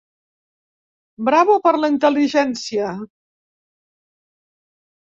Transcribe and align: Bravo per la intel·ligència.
Bravo 1.27 1.57
per 1.67 1.75
la 1.83 1.91
intel·ligència. 1.95 2.91